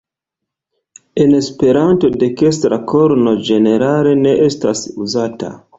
En 1.25 1.35
Esperanto 1.41 2.11
dekstra 2.25 2.81
korno 2.95 3.37
ĝenerale 3.51 4.19
ne 4.27 4.37
estas 4.51 4.87
uzata. 5.07 5.59